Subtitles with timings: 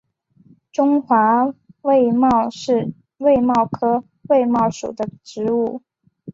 [0.71, 1.53] 中华
[1.83, 5.83] 卫矛是卫矛科卫矛属的植物。